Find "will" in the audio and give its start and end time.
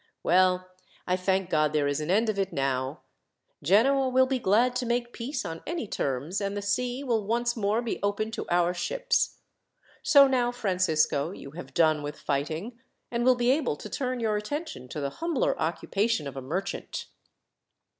4.09-4.25, 7.03-7.23, 13.23-13.35